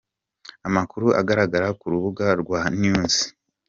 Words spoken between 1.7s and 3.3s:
ku rubuga rwa news.